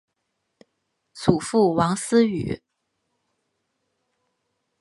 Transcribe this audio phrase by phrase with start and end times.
[1.13, 2.63] 祖父王思与。